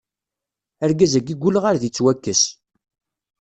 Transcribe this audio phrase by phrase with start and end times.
[0.83, 2.43] Argaz-agi ggulleɣ ar d ittwakkes.